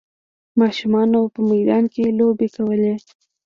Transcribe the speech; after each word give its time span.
ماشومانو 0.59 1.19
په 1.33 1.39
میدان 1.49 1.83
کې 1.93 2.15
لوبه 2.19 2.47
کوله. 2.55 2.93